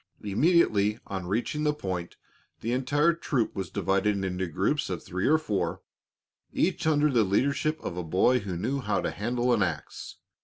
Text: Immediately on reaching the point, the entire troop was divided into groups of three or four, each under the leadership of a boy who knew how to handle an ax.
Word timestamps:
Immediately 0.23 0.97
on 1.05 1.27
reaching 1.27 1.61
the 1.63 1.75
point, 1.75 2.17
the 2.61 2.71
entire 2.71 3.13
troop 3.13 3.55
was 3.55 3.69
divided 3.69 4.25
into 4.25 4.47
groups 4.47 4.89
of 4.89 5.03
three 5.03 5.27
or 5.27 5.37
four, 5.37 5.83
each 6.51 6.87
under 6.87 7.11
the 7.11 7.23
leadership 7.23 7.79
of 7.83 7.97
a 7.97 8.03
boy 8.03 8.39
who 8.39 8.57
knew 8.57 8.79
how 8.79 8.99
to 8.99 9.11
handle 9.11 9.53
an 9.53 9.61
ax. 9.61 10.15